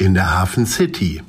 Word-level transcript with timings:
in 0.00 0.14
der 0.14 0.34
Hafen 0.34 0.64
City. 0.64 1.22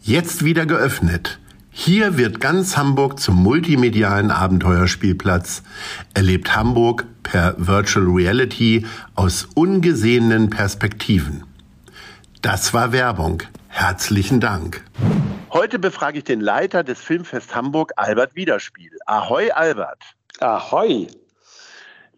Jetzt 0.00 0.44
wieder 0.44 0.64
geöffnet. 0.64 1.38
Hier 1.70 2.16
wird 2.16 2.40
ganz 2.40 2.78
Hamburg 2.78 3.20
zum 3.20 3.42
multimedialen 3.42 4.30
Abenteuerspielplatz. 4.30 5.62
Erlebt 6.14 6.56
Hamburg 6.56 7.04
per 7.22 7.54
Virtual 7.58 8.06
Reality 8.06 8.86
aus 9.14 9.46
ungesehenen 9.54 10.48
Perspektiven. 10.48 11.44
Das 12.40 12.72
war 12.72 12.92
Werbung. 12.92 13.42
Herzlichen 13.68 14.40
Dank. 14.40 14.82
Heute 15.52 15.78
befrage 15.78 16.18
ich 16.18 16.24
den 16.24 16.40
Leiter 16.40 16.82
des 16.82 16.98
Filmfest 16.98 17.54
Hamburg, 17.54 17.92
Albert 17.96 18.34
Wiederspiel. 18.34 18.92
Ahoi, 19.04 19.50
Albert. 19.50 20.02
Ahoi. 20.40 21.08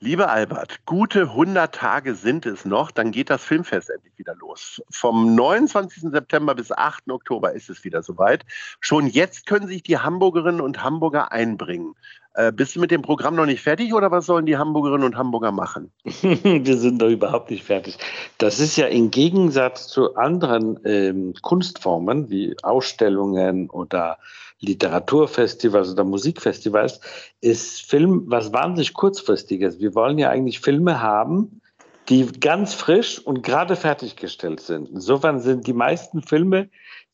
Lieber 0.00 0.30
Albert, 0.30 0.86
gute 0.86 1.22
100 1.22 1.74
Tage 1.74 2.14
sind 2.14 2.46
es 2.46 2.64
noch, 2.64 2.92
dann 2.92 3.10
geht 3.10 3.30
das 3.30 3.42
Filmfest 3.42 3.90
endlich 3.90 4.16
wieder 4.16 4.36
los. 4.36 4.80
Vom 4.90 5.34
29. 5.34 6.12
September 6.12 6.54
bis 6.54 6.70
8. 6.70 7.10
Oktober 7.10 7.52
ist 7.52 7.68
es 7.68 7.82
wieder 7.82 8.04
soweit. 8.04 8.46
Schon 8.78 9.08
jetzt 9.08 9.46
können 9.46 9.66
sich 9.66 9.82
die 9.82 9.98
Hamburgerinnen 9.98 10.60
und 10.60 10.84
Hamburger 10.84 11.32
einbringen. 11.32 11.96
Äh, 12.38 12.52
bist 12.52 12.76
du 12.76 12.80
mit 12.80 12.92
dem 12.92 13.02
Programm 13.02 13.34
noch 13.34 13.46
nicht 13.46 13.62
fertig 13.62 13.92
oder 13.92 14.12
was 14.12 14.26
sollen 14.26 14.46
die 14.46 14.56
Hamburgerinnen 14.56 15.04
und 15.04 15.16
Hamburger 15.16 15.50
machen? 15.50 15.90
Wir 16.04 16.76
sind 16.76 16.98
noch 16.98 17.08
überhaupt 17.08 17.50
nicht 17.50 17.64
fertig. 17.64 17.98
Das 18.38 18.60
ist 18.60 18.76
ja 18.76 18.86
im 18.86 19.10
Gegensatz 19.10 19.88
zu 19.88 20.14
anderen 20.14 20.78
ähm, 20.84 21.34
Kunstformen 21.42 22.30
wie 22.30 22.54
Ausstellungen 22.62 23.68
oder 23.68 24.18
Literaturfestivals 24.60 25.90
oder 25.90 26.04
Musikfestivals, 26.04 27.00
ist 27.40 27.82
Film 27.82 28.22
was 28.26 28.52
wahnsinnig 28.52 28.94
kurzfristiges. 28.94 29.80
Wir 29.80 29.96
wollen 29.96 30.18
ja 30.18 30.30
eigentlich 30.30 30.60
Filme 30.60 31.02
haben, 31.02 31.60
die 32.08 32.24
ganz 32.38 32.72
frisch 32.72 33.18
und 33.18 33.42
gerade 33.42 33.74
fertiggestellt 33.74 34.60
sind. 34.60 34.90
Insofern 34.90 35.40
sind 35.40 35.66
die 35.66 35.72
meisten 35.72 36.22
Filme, 36.22 36.68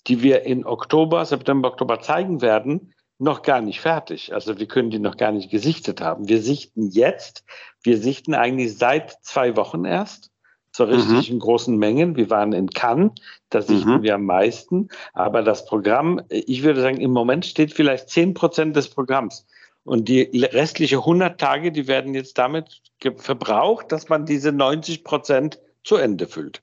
die 0.06 0.22
wir 0.22 0.42
in 0.42 0.66
Oktober, 0.66 1.24
September, 1.24 1.68
Oktober 1.68 2.00
zeigen 2.00 2.42
werden, 2.42 2.93
noch 3.18 3.42
gar 3.42 3.60
nicht 3.60 3.80
fertig. 3.80 4.34
Also 4.34 4.58
wir 4.58 4.66
können 4.66 4.90
die 4.90 4.98
noch 4.98 5.16
gar 5.16 5.32
nicht 5.32 5.50
gesichtet 5.50 6.00
haben. 6.00 6.28
Wir 6.28 6.42
sichten 6.42 6.90
jetzt, 6.90 7.44
wir 7.82 7.98
sichten 7.98 8.34
eigentlich 8.34 8.76
seit 8.76 9.18
zwei 9.22 9.56
Wochen 9.56 9.84
erst 9.84 10.30
so 10.74 10.84
richtig 10.84 11.28
mhm. 11.28 11.34
in 11.34 11.38
großen 11.38 11.76
Mengen. 11.76 12.16
Wir 12.16 12.30
waren 12.30 12.52
in 12.52 12.68
Cannes, 12.68 13.12
da 13.50 13.62
sichten 13.62 13.98
mhm. 13.98 14.02
wir 14.02 14.16
am 14.16 14.24
meisten. 14.24 14.88
Aber 15.12 15.42
das 15.42 15.66
Programm, 15.66 16.20
ich 16.28 16.64
würde 16.64 16.80
sagen, 16.80 17.00
im 17.00 17.12
Moment 17.12 17.46
steht 17.46 17.72
vielleicht 17.72 18.08
zehn 18.08 18.34
Prozent 18.34 18.74
des 18.74 18.88
Programms. 18.88 19.46
Und 19.84 20.08
die 20.08 20.22
restliche 20.34 20.96
100 20.96 21.40
Tage, 21.40 21.70
die 21.70 21.86
werden 21.86 22.14
jetzt 22.14 22.38
damit 22.38 22.80
verbraucht, 23.16 23.92
dass 23.92 24.08
man 24.08 24.26
diese 24.26 24.50
90 24.50 25.04
Prozent 25.04 25.60
zu 25.84 25.96
Ende 25.96 26.26
füllt. 26.26 26.62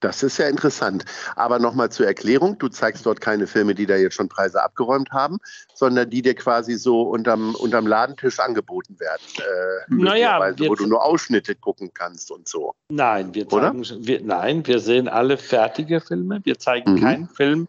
Das 0.00 0.22
ist 0.22 0.38
ja 0.38 0.48
interessant. 0.48 1.04
Aber 1.34 1.58
nochmal 1.58 1.90
zur 1.90 2.06
Erklärung, 2.06 2.58
du 2.58 2.68
zeigst 2.68 3.04
dort 3.04 3.20
keine 3.20 3.46
Filme, 3.46 3.74
die 3.74 3.86
da 3.86 3.96
jetzt 3.96 4.14
schon 4.14 4.28
Preise 4.28 4.62
abgeräumt 4.62 5.10
haben, 5.10 5.38
sondern 5.74 6.08
die 6.10 6.22
dir 6.22 6.34
quasi 6.34 6.74
so 6.74 7.02
unterm, 7.02 7.54
unterm 7.56 7.86
Ladentisch 7.86 8.38
angeboten 8.38 8.98
werden. 9.00 9.22
Äh, 9.38 9.94
naja, 9.94 10.52
wo 10.58 10.74
du 10.74 10.86
nur 10.86 11.04
Ausschnitte 11.04 11.54
gucken 11.54 11.90
kannst 11.92 12.30
und 12.30 12.48
so. 12.48 12.74
Nein, 12.90 13.34
wir 13.34 13.48
zeigen, 13.48 13.84
wir, 14.06 14.20
nein, 14.22 14.66
wir 14.66 14.78
sehen 14.78 15.08
alle 15.08 15.36
fertige 15.36 16.00
Filme. 16.00 16.40
Wir 16.44 16.58
zeigen 16.58 16.94
mhm. 16.94 17.00
keinen 17.00 17.28
Film, 17.28 17.68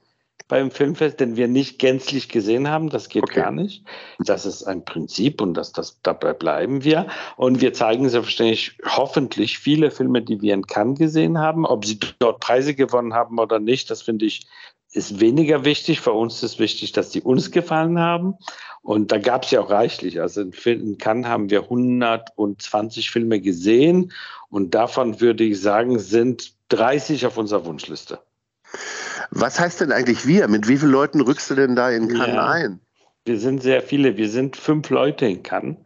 beim 0.49 0.71
Filmfest, 0.71 1.21
den 1.21 1.37
wir 1.37 1.47
nicht 1.47 1.79
gänzlich 1.79 2.27
gesehen 2.27 2.67
haben. 2.67 2.89
Das 2.89 3.07
geht 3.07 3.23
okay. 3.23 3.41
gar 3.41 3.51
nicht. 3.51 3.85
Das 4.19 4.45
ist 4.45 4.63
ein 4.63 4.83
Prinzip 4.83 5.39
und 5.41 5.53
das, 5.53 5.71
das, 5.71 6.01
dabei 6.03 6.33
bleiben 6.33 6.83
wir. 6.83 7.07
Und 7.37 7.61
wir 7.61 7.71
zeigen 7.71 8.09
selbstverständlich 8.09 8.77
hoffentlich 8.85 9.59
viele 9.59 9.91
Filme, 9.91 10.21
die 10.21 10.41
wir 10.41 10.53
in 10.53 10.67
Cannes 10.67 10.99
gesehen 10.99 11.37
haben. 11.37 11.65
Ob 11.65 11.85
sie 11.85 11.99
dort 12.19 12.41
Preise 12.41 12.75
gewonnen 12.75 13.13
haben 13.13 13.39
oder 13.39 13.59
nicht, 13.59 13.89
das 13.89 14.01
finde 14.01 14.25
ich 14.25 14.47
ist 14.91 15.19
weniger 15.19 15.65
wichtig. 15.65 16.01
Für 16.01 16.13
uns 16.13 16.41
ist 16.41 16.57
wichtig, 16.57 16.91
dass 16.93 17.11
die 17.11 17.21
uns 17.21 17.51
gefallen 17.51 17.99
haben. 17.99 18.33
Und 18.81 19.11
da 19.11 19.19
gab 19.19 19.43
es 19.43 19.51
ja 19.51 19.61
auch 19.61 19.69
reichlich. 19.69 20.19
Also 20.19 20.41
in, 20.41 20.51
in 20.65 20.97
Cannes 20.97 21.27
haben 21.27 21.51
wir 21.51 21.61
120 21.63 23.11
Filme 23.11 23.39
gesehen 23.39 24.11
und 24.49 24.73
davon 24.73 25.21
würde 25.21 25.43
ich 25.43 25.61
sagen, 25.61 25.99
sind 25.99 26.53
30 26.69 27.27
auf 27.27 27.37
unserer 27.37 27.65
Wunschliste. 27.65 28.19
Was 29.31 29.59
heißt 29.59 29.81
denn 29.81 29.91
eigentlich 29.91 30.25
wir? 30.25 30.47
Mit 30.47 30.67
wie 30.67 30.77
vielen 30.77 30.91
Leuten 30.91 31.21
rückst 31.21 31.49
du 31.51 31.55
denn 31.55 31.75
da 31.75 31.89
in 31.89 32.07
Cannes 32.07 32.35
ja, 32.35 32.47
ein? 32.49 32.79
Wir 33.25 33.39
sind 33.39 33.61
sehr 33.61 33.81
viele. 33.81 34.17
Wir 34.17 34.29
sind 34.29 34.55
fünf 34.55 34.89
Leute 34.89 35.25
in 35.25 35.43
Cannes. 35.43 35.77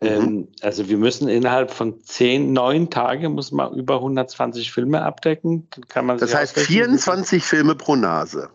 Mhm. 0.00 0.08
Ähm, 0.08 0.48
also 0.60 0.88
wir 0.88 0.98
müssen 0.98 1.28
innerhalb 1.28 1.70
von 1.70 2.00
zehn, 2.00 2.52
neun 2.52 2.90
Tagen 2.90 3.32
muss 3.32 3.52
man 3.52 3.74
über 3.74 3.96
120 3.96 4.70
Filme 4.70 5.02
abdecken. 5.02 5.68
Kann 5.88 6.06
man 6.06 6.18
das 6.18 6.34
heißt 6.34 6.58
24 6.58 7.42
Filme 7.42 7.74
pro 7.74 7.96
Nase. 7.96 8.50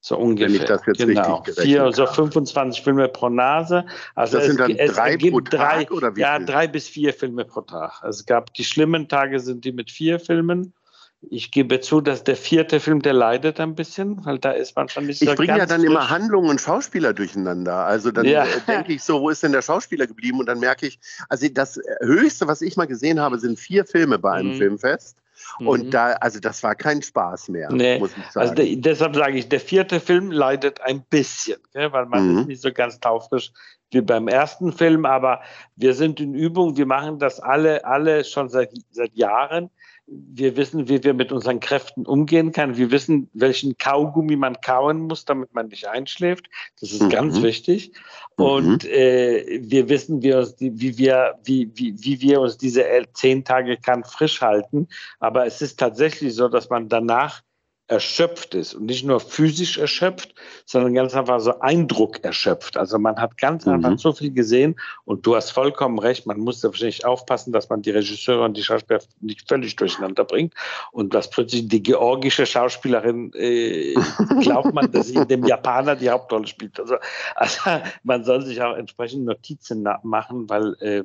So 0.00 0.16
ungefähr. 0.16 0.48
Wenn 0.48 0.54
ich 0.54 0.64
das 0.64 0.86
jetzt 0.86 0.98
genau. 0.98 1.36
richtig 1.38 1.64
Vier, 1.64 1.82
habe. 1.82 1.92
so 1.92 2.06
25 2.06 2.82
Filme 2.82 3.08
pro 3.08 3.28
Nase. 3.28 3.84
Also 4.14 4.38
das 4.38 4.46
sind 4.46 4.60
dann 4.60 4.70
es, 4.76 4.94
drei 4.94 5.16
pro 5.16 5.40
Tag 5.40 5.88
drei, 5.88 5.90
oder 5.90 6.14
wie 6.14 6.20
Ja, 6.20 6.36
viel? 6.36 6.46
drei 6.46 6.68
bis 6.68 6.88
vier 6.88 7.12
Filme 7.12 7.44
pro 7.44 7.62
Tag. 7.62 8.02
Es 8.04 8.24
gab 8.24 8.54
die 8.54 8.64
schlimmen 8.64 9.08
Tage 9.08 9.40
sind 9.40 9.64
die 9.64 9.72
mit 9.72 9.90
vier 9.90 10.20
Filmen 10.20 10.72
ich 11.20 11.50
gebe 11.50 11.80
zu, 11.80 12.00
dass 12.00 12.22
der 12.22 12.36
vierte 12.36 12.78
Film, 12.80 13.02
der 13.02 13.12
leidet 13.12 13.58
ein 13.58 13.74
bisschen, 13.74 14.24
weil 14.24 14.38
da 14.38 14.52
ist 14.52 14.76
man 14.76 14.88
schon 14.88 15.06
nicht 15.06 15.18
so 15.18 15.30
Ich 15.30 15.36
bringe 15.36 15.58
ja 15.58 15.66
dann 15.66 15.80
frisch. 15.80 15.90
immer 15.90 16.10
Handlungen 16.10 16.48
und 16.48 16.60
Schauspieler 16.60 17.12
durcheinander. 17.12 17.86
Also 17.86 18.12
dann 18.12 18.24
ja. 18.24 18.44
Äh, 18.44 18.60
denke 18.66 18.92
ich 18.92 19.02
so, 19.02 19.20
wo 19.20 19.28
ist 19.28 19.42
denn 19.42 19.52
der 19.52 19.62
Schauspieler 19.62 20.06
geblieben? 20.06 20.38
Und 20.38 20.46
dann 20.46 20.60
merke 20.60 20.86
ich, 20.86 21.00
also 21.28 21.46
das 21.48 21.80
Höchste, 22.00 22.46
was 22.46 22.62
ich 22.62 22.76
mal 22.76 22.86
gesehen 22.86 23.18
habe, 23.20 23.38
sind 23.38 23.58
vier 23.58 23.84
Filme 23.84 24.18
bei 24.18 24.32
einem 24.32 24.54
mhm. 24.54 24.58
Filmfest. 24.58 25.16
Und 25.60 25.86
mhm. 25.86 25.90
da, 25.90 26.12
also 26.14 26.40
das 26.40 26.62
war 26.62 26.74
kein 26.74 27.00
Spaß 27.00 27.48
mehr, 27.48 27.70
nee. 27.72 27.98
muss 27.98 28.10
ich 28.10 28.18
also 28.18 28.32
sagen. 28.32 28.48
Also 28.50 28.54
de, 28.54 28.76
deshalb 28.76 29.16
sage 29.16 29.38
ich, 29.38 29.48
der 29.48 29.60
vierte 29.60 30.00
Film 30.00 30.30
leidet 30.30 30.80
ein 30.80 31.02
bisschen, 31.02 31.58
gell, 31.72 31.92
weil 31.92 32.06
man 32.06 32.32
mhm. 32.32 32.38
ist 32.40 32.46
nicht 32.46 32.62
so 32.62 32.72
ganz 32.72 33.00
taufrisch 33.00 33.52
wie 33.90 34.00
beim 34.00 34.28
ersten 34.28 34.72
Film, 34.72 35.04
aber 35.04 35.40
wir 35.76 35.94
sind 35.94 36.20
in 36.20 36.34
Übung, 36.34 36.76
wir 36.76 36.86
machen 36.86 37.18
das 37.18 37.40
alle, 37.40 37.84
alle 37.84 38.24
schon 38.24 38.48
seit, 38.48 38.70
seit 38.90 39.14
Jahren 39.14 39.70
wir 40.10 40.56
wissen, 40.56 40.88
wie 40.88 41.04
wir 41.04 41.14
mit 41.14 41.32
unseren 41.32 41.60
Kräften 41.60 42.06
umgehen 42.06 42.52
können. 42.52 42.76
Wir 42.76 42.90
wissen, 42.90 43.28
welchen 43.34 43.76
Kaugummi 43.76 44.36
man 44.36 44.60
kauen 44.60 45.00
muss, 45.02 45.24
damit 45.24 45.52
man 45.54 45.68
nicht 45.68 45.86
einschläft. 45.86 46.46
Das 46.80 46.92
ist 46.92 47.02
mhm. 47.02 47.10
ganz 47.10 47.42
wichtig. 47.42 47.92
Und 48.36 48.84
mhm. 48.84 48.90
äh, 48.90 49.60
wir 49.62 49.88
wissen, 49.88 50.22
wie, 50.22 50.32
uns 50.32 50.56
die, 50.56 50.80
wie, 50.80 50.96
wir, 50.96 51.38
wie, 51.44 51.70
wie, 51.74 51.94
wie 51.98 52.20
wir 52.20 52.40
uns 52.40 52.56
diese 52.56 52.84
zehn 53.12 53.44
Tage 53.44 53.76
kann 53.76 54.04
frisch 54.04 54.40
halten. 54.40 54.88
Aber 55.20 55.46
es 55.46 55.60
ist 55.60 55.78
tatsächlich 55.78 56.34
so, 56.34 56.48
dass 56.48 56.70
man 56.70 56.88
danach 56.88 57.42
erschöpft 57.88 58.54
ist 58.54 58.74
und 58.74 58.84
nicht 58.84 59.04
nur 59.04 59.18
physisch 59.18 59.78
erschöpft, 59.78 60.34
sondern 60.66 60.92
ganz 60.92 61.14
einfach 61.14 61.40
so 61.40 61.58
Eindruck 61.60 62.22
erschöpft. 62.22 62.76
Also 62.76 62.98
man 62.98 63.16
hat 63.16 63.38
ganz 63.38 63.64
mhm. 63.64 63.72
einfach 63.72 63.98
so 63.98 64.12
viel 64.12 64.30
gesehen 64.30 64.78
und 65.04 65.26
du 65.26 65.34
hast 65.34 65.50
vollkommen 65.50 65.98
recht, 65.98 66.26
man 66.26 66.38
muss 66.38 66.60
da 66.60 66.68
wahrscheinlich 66.68 67.06
aufpassen, 67.06 67.52
dass 67.52 67.70
man 67.70 67.80
die 67.80 67.90
Regisseure 67.90 68.44
und 68.44 68.56
die 68.56 68.62
Schauspieler 68.62 69.00
nicht 69.20 69.48
völlig 69.48 69.74
durcheinander 69.76 70.24
bringt 70.24 70.52
und 70.92 71.14
dass 71.14 71.30
plötzlich 71.30 71.66
die 71.66 71.82
georgische 71.82 72.44
Schauspielerin 72.44 73.32
äh, 73.34 73.94
glaubt 74.40 74.74
man, 74.74 74.92
dass 74.92 75.08
sie 75.08 75.14
in 75.14 75.28
dem 75.28 75.46
Japaner 75.46 75.96
die 75.96 76.10
Hauptrolle 76.10 76.46
spielt. 76.46 76.78
Also, 76.78 76.96
also 77.36 77.58
man 78.02 78.22
soll 78.22 78.44
sich 78.44 78.60
auch 78.60 78.76
entsprechend 78.76 79.24
Notizen 79.24 79.88
machen, 80.02 80.48
weil 80.50 80.74
äh, 80.80 81.04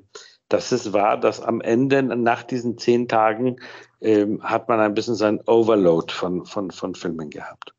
das 0.54 0.72
ist 0.72 0.94
wahr, 0.94 1.20
dass 1.20 1.42
am 1.42 1.62
Ende 1.62 2.04
nach 2.04 2.44
diesen 2.44 2.78
zehn 2.78 3.08
Tagen 3.08 3.56
ähm, 4.02 4.42
hat 4.44 4.70
man 4.70 4.80
ein 4.80 4.94
bisschen 4.94 5.16
sein 5.16 5.40
Overload 5.48 6.14
von, 6.14 6.46
von, 6.46 6.70
von 6.70 6.94
Filmen 6.94 7.32
gehabt. 7.32 7.74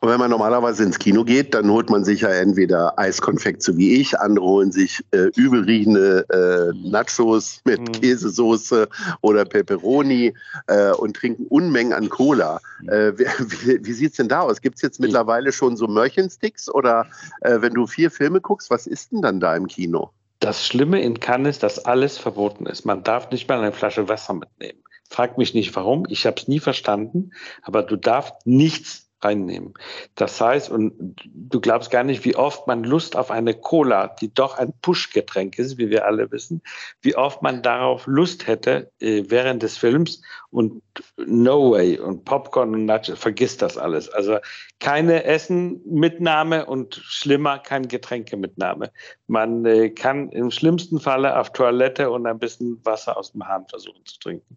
Und 0.00 0.08
wenn 0.08 0.18
man 0.18 0.30
normalerweise 0.30 0.82
ins 0.82 0.98
Kino 0.98 1.24
geht, 1.24 1.52
dann 1.54 1.70
holt 1.70 1.90
man 1.90 2.02
sich 2.04 2.22
ja 2.22 2.30
entweder 2.30 2.98
Eiskonfekt, 2.98 3.62
so 3.62 3.76
wie 3.76 3.96
ich, 3.96 4.18
andere 4.18 4.44
holen 4.44 4.72
sich 4.72 5.04
äh, 5.10 5.30
übelriechende 5.36 6.26
äh, 6.30 6.88
Nachos 6.88 7.60
mit 7.64 7.80
mhm. 7.80 7.92
Käsesoße 7.92 8.88
oder 9.20 9.44
Peperoni 9.44 10.34
äh, 10.68 10.92
und 10.92 11.16
trinken 11.16 11.46
Unmengen 11.48 11.92
an 11.92 12.08
Cola. 12.08 12.60
Mhm. 12.82 12.88
Äh, 12.88 13.18
wie 13.18 13.86
wie, 13.86 13.92
sieht 13.92 14.12
es 14.12 14.16
denn 14.16 14.28
da 14.28 14.40
aus? 14.40 14.60
Gibt 14.62 14.76
es 14.76 14.82
jetzt 14.82 15.00
mittlerweile 15.00 15.52
schon 15.52 15.76
so 15.76 15.86
Mörchensticks 15.86 16.70
oder 16.70 17.06
äh, 17.42 17.60
wenn 17.60 17.74
du 17.74 17.86
vier 17.86 18.10
Filme 18.10 18.40
guckst, 18.40 18.70
was 18.70 18.86
ist 18.86 19.12
denn 19.12 19.22
dann 19.22 19.38
da 19.38 19.54
im 19.54 19.66
Kino? 19.66 20.10
Das 20.48 20.66
Schlimme 20.66 21.02
in 21.02 21.20
Cannes 21.20 21.56
ist, 21.56 21.62
dass 21.62 21.84
alles 21.84 22.16
verboten 22.16 22.64
ist. 22.64 22.86
Man 22.86 23.02
darf 23.02 23.30
nicht 23.30 23.46
mal 23.50 23.58
eine 23.58 23.70
Flasche 23.70 24.08
Wasser 24.08 24.32
mitnehmen. 24.32 24.82
Frag 25.10 25.36
mich 25.36 25.52
nicht 25.52 25.76
warum, 25.76 26.06
ich 26.08 26.24
habe 26.24 26.40
es 26.40 26.48
nie 26.48 26.58
verstanden, 26.58 27.32
aber 27.60 27.82
du 27.82 27.96
darfst 27.96 28.32
nichts 28.46 29.07
reinnehmen. 29.20 29.74
Das 30.14 30.40
heißt, 30.40 30.70
und 30.70 31.16
du 31.24 31.60
glaubst 31.60 31.90
gar 31.90 32.04
nicht, 32.04 32.24
wie 32.24 32.36
oft 32.36 32.66
man 32.66 32.84
Lust 32.84 33.16
auf 33.16 33.30
eine 33.30 33.54
Cola, 33.54 34.08
die 34.08 34.32
doch 34.32 34.58
ein 34.58 34.72
Push-Getränk 34.82 35.58
ist, 35.58 35.78
wie 35.78 35.90
wir 35.90 36.06
alle 36.06 36.30
wissen, 36.30 36.62
wie 37.02 37.16
oft 37.16 37.42
man 37.42 37.62
darauf 37.62 38.06
Lust 38.06 38.46
hätte 38.46 38.90
äh, 39.00 39.24
während 39.26 39.62
des 39.62 39.76
Films 39.76 40.22
und 40.50 40.82
no 41.16 41.72
way 41.72 41.98
und 41.98 42.24
Popcorn 42.24 42.74
und 42.74 42.84
Nachos, 42.84 43.18
vergiss 43.18 43.56
das 43.56 43.76
alles. 43.76 44.08
Also 44.08 44.38
keine 44.78 45.24
Essen-Mitnahme 45.24 46.66
und 46.66 46.94
schlimmer, 46.94 47.58
kein 47.58 47.88
Getränke-Mitnahme. 47.88 48.90
Man 49.26 49.64
äh, 49.64 49.90
kann 49.90 50.30
im 50.30 50.50
schlimmsten 50.50 51.00
Falle 51.00 51.38
auf 51.38 51.52
Toilette 51.52 52.10
und 52.10 52.26
ein 52.26 52.38
bisschen 52.38 52.84
Wasser 52.84 53.16
aus 53.16 53.32
dem 53.32 53.46
Hahn 53.46 53.66
versuchen 53.68 54.04
zu 54.04 54.18
trinken. 54.20 54.56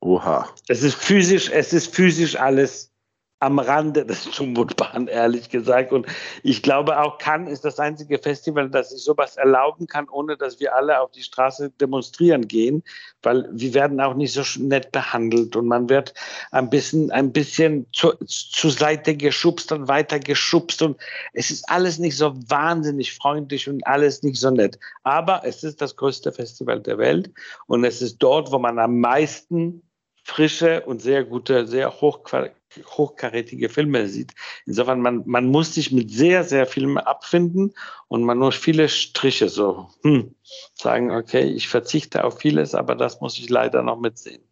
Oha. 0.00 0.48
Es 0.68 0.82
ist 0.82 0.94
physisch, 0.94 1.50
es 1.50 1.72
ist 1.72 1.94
physisch 1.94 2.36
alles 2.36 2.92
am 3.40 3.58
Rande 3.58 4.06
des 4.06 4.30
Zumutbaren, 4.30 5.08
ehrlich 5.08 5.50
gesagt. 5.50 5.92
Und 5.92 6.06
ich 6.42 6.62
glaube 6.62 6.98
auch 6.98 7.18
Cannes 7.18 7.52
ist 7.52 7.64
das 7.66 7.78
einzige 7.78 8.18
Festival, 8.18 8.70
das 8.70 8.90
sich 8.90 9.04
sowas 9.04 9.36
erlauben 9.36 9.86
kann, 9.86 10.08
ohne 10.08 10.38
dass 10.38 10.58
wir 10.58 10.74
alle 10.74 11.00
auf 11.00 11.10
die 11.10 11.22
Straße 11.22 11.70
demonstrieren 11.78 12.48
gehen, 12.48 12.82
weil 13.22 13.46
wir 13.52 13.74
werden 13.74 14.00
auch 14.00 14.14
nicht 14.14 14.32
so 14.32 14.42
nett 14.62 14.90
behandelt 14.90 15.54
und 15.54 15.66
man 15.66 15.88
wird 15.90 16.14
ein 16.50 16.70
bisschen, 16.70 17.10
ein 17.10 17.30
bisschen 17.32 17.86
zu, 17.92 18.12
zur 18.26 18.70
Seite 18.70 19.14
geschubst 19.14 19.70
und 19.70 19.86
weiter 19.86 20.18
geschubst 20.18 20.80
und 20.80 20.96
es 21.34 21.50
ist 21.50 21.68
alles 21.68 21.98
nicht 21.98 22.16
so 22.16 22.32
wahnsinnig 22.48 23.12
freundlich 23.14 23.68
und 23.68 23.86
alles 23.86 24.22
nicht 24.22 24.40
so 24.40 24.50
nett. 24.50 24.78
Aber 25.02 25.42
es 25.44 25.62
ist 25.62 25.82
das 25.82 25.94
größte 25.96 26.32
Festival 26.32 26.80
der 26.80 26.96
Welt 26.96 27.30
und 27.66 27.84
es 27.84 28.00
ist 28.00 28.16
dort, 28.18 28.50
wo 28.50 28.58
man 28.58 28.78
am 28.78 28.98
meisten 28.98 29.82
frische 30.26 30.82
und 30.82 31.00
sehr 31.00 31.24
gute, 31.24 31.68
sehr 31.68 32.00
hochkarätige 32.00 33.68
Filme 33.68 34.08
sieht. 34.08 34.32
Insofern, 34.66 35.00
man, 35.00 35.22
man 35.24 35.46
muss 35.46 35.74
sich 35.74 35.92
mit 35.92 36.10
sehr, 36.10 36.42
sehr 36.42 36.66
Filmen 36.66 36.98
abfinden 36.98 37.72
und 38.08 38.24
man 38.24 38.38
muss 38.38 38.56
viele 38.56 38.88
Striche 38.88 39.48
so 39.48 39.88
hm, 40.02 40.34
sagen, 40.74 41.12
okay, 41.12 41.44
ich 41.44 41.68
verzichte 41.68 42.24
auf 42.24 42.40
vieles, 42.40 42.74
aber 42.74 42.96
das 42.96 43.20
muss 43.20 43.38
ich 43.38 43.48
leider 43.48 43.82
noch 43.82 44.00
mitsehen. 44.00 44.42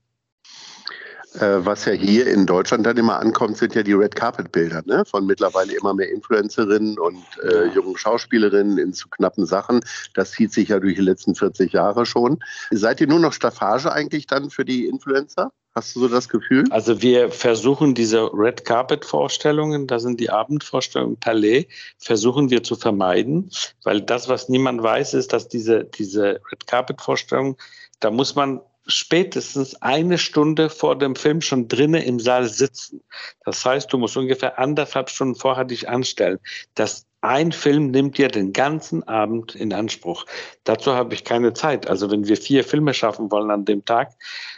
Äh, 1.41 1.67
was 1.67 1.87
ja 1.87 1.93
hier 1.93 2.29
in 2.29 2.47
Deutschland 2.47 2.87
dann 2.87 2.97
immer 2.97 3.19
ankommt, 3.19 3.56
sind 3.56 3.75
ja 3.75 3.82
die 3.82 3.94
Red 3.94 4.15
Carpet 4.15 4.53
Bilder 4.53 4.82
ne? 4.87 5.05
von 5.05 5.26
mittlerweile 5.26 5.75
immer 5.75 5.93
mehr 5.93 6.09
Influencerinnen 6.09 7.00
und 7.00 7.25
äh, 7.43 7.67
jungen 7.75 7.97
Schauspielerinnen 7.97 8.79
in 8.79 8.93
zu 8.93 9.09
knappen 9.09 9.44
Sachen. 9.44 9.81
Das 10.15 10.31
zieht 10.31 10.53
sich 10.53 10.69
ja 10.69 10.79
durch 10.79 10.94
die 10.94 11.00
letzten 11.00 11.35
40 11.35 11.73
Jahre 11.73 12.06
schon. 12.06 12.38
Seid 12.71 13.00
ihr 13.00 13.09
nur 13.09 13.19
noch 13.19 13.32
Staffage 13.32 13.91
eigentlich 13.91 14.29
dann 14.29 14.50
für 14.50 14.65
die 14.65 14.87
Influencer? 14.87 15.50
Hast 15.75 15.97
du 15.97 16.00
so 16.00 16.09
das 16.09 16.29
Gefühl? 16.29 16.65
Also 16.71 17.03
wir 17.03 17.32
versuchen 17.32 17.94
diese 17.94 18.31
Red 18.32 18.65
Carpet 18.65 19.05
Vorstellungen, 19.05 19.88
das 19.88 20.03
sind 20.03 20.21
die 20.21 20.31
Abendvorstellungen 20.31 21.19
Palais, 21.19 21.67
versuchen 21.99 22.50
wir 22.50 22.62
zu 22.62 22.76
vermeiden, 22.76 23.50
weil 23.82 24.00
das, 24.00 24.29
was 24.29 24.49
niemand 24.49 24.85
weiß, 24.85 25.15
ist, 25.15 25.32
dass 25.32 25.49
diese, 25.49 25.85
diese 25.85 26.41
Red 26.53 26.69
Carpet 26.69 27.00
Vorstellungen, 27.00 27.56
da 27.99 28.12
muss 28.12 28.37
man 28.37 28.61
spätestens 28.87 29.75
eine 29.82 30.19
Stunde 30.19 30.71
vor 30.71 30.97
dem 30.97 31.17
Film 31.17 31.41
schon 31.41 31.67
drinnen 31.67 32.03
im 32.03 32.21
Saal 32.21 32.44
sitzen. 32.44 33.03
Das 33.44 33.65
heißt, 33.65 33.93
du 33.93 33.99
musst 33.99 34.17
ungefähr 34.17 34.59
anderthalb 34.59 35.11
Stunden 35.11 35.35
vorher 35.35 35.65
dich 35.65 35.88
anstellen. 35.88 36.38
Das 36.75 37.06
ein 37.25 37.53
Film 37.53 37.91
nimmt 37.91 38.19
dir 38.19 38.29
den 38.29 38.53
ganzen 38.53 39.03
Abend 39.09 39.55
in 39.55 39.73
Anspruch. 39.73 40.26
Dazu 40.65 40.93
habe 40.93 41.15
ich 41.15 41.25
keine 41.25 41.55
Zeit. 41.55 41.88
Also 41.88 42.11
wenn 42.11 42.29
wir 42.29 42.37
vier 42.37 42.65
Filme 42.65 42.93
schaffen 42.93 43.31
wollen 43.31 43.50
an 43.50 43.65
dem 43.65 43.85
Tag, 43.85 44.12